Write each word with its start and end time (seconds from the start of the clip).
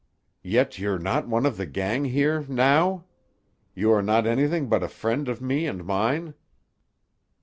"Yet 0.41 0.79
you're 0.79 0.97
not 0.97 1.27
one 1.27 1.45
of 1.45 1.57
the 1.57 1.67
gang 1.67 2.05
here—now? 2.05 3.05
You 3.75 3.91
are 3.91 4.01
no' 4.01 4.17
anything 4.17 4.67
but 4.67 4.81
a 4.81 4.87
friend 4.87 5.29
of 5.29 5.41
me 5.43 5.67
and 5.67 5.85
mine?" 5.85 6.33